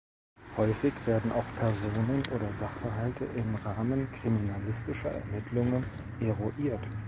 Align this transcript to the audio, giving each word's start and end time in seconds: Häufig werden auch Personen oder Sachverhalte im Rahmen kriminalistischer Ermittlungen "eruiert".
Häufig 0.57 0.93
werden 1.05 1.31
auch 1.31 1.45
Personen 1.59 2.23
oder 2.35 2.49
Sachverhalte 2.51 3.25
im 3.35 3.53
Rahmen 3.53 4.09
kriminalistischer 4.11 5.11
Ermittlungen 5.11 5.85
"eruiert". 6.19 6.81